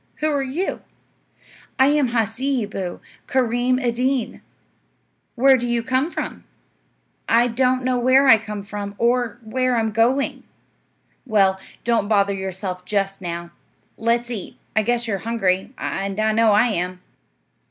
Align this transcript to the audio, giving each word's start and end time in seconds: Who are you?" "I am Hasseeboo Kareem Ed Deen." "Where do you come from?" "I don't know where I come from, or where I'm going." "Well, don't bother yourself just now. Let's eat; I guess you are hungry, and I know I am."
Who 0.15 0.31
are 0.31 0.41
you?" 0.41 0.81
"I 1.77 1.85
am 1.89 2.09
Hasseeboo 2.09 3.01
Kareem 3.27 3.79
Ed 3.79 3.93
Deen." 3.93 4.41
"Where 5.35 5.55
do 5.57 5.67
you 5.67 5.83
come 5.83 6.09
from?" 6.09 6.43
"I 7.29 7.47
don't 7.47 7.83
know 7.83 7.99
where 7.99 8.25
I 8.27 8.39
come 8.39 8.63
from, 8.63 8.95
or 8.97 9.37
where 9.43 9.77
I'm 9.77 9.91
going." 9.91 10.41
"Well, 11.23 11.59
don't 11.83 12.07
bother 12.07 12.33
yourself 12.33 12.83
just 12.83 13.21
now. 13.21 13.51
Let's 13.95 14.31
eat; 14.31 14.57
I 14.75 14.81
guess 14.81 15.07
you 15.07 15.13
are 15.13 15.17
hungry, 15.19 15.71
and 15.77 16.19
I 16.19 16.31
know 16.31 16.51
I 16.51 16.65
am." 16.69 17.01